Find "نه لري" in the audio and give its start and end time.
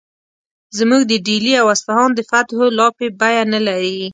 3.53-3.97